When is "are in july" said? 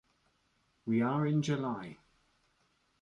1.03-1.99